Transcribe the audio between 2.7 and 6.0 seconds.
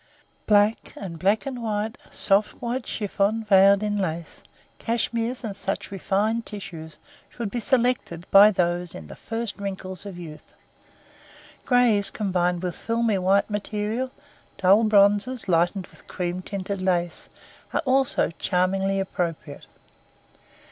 chiffon veiled in lace, cashmeres, and such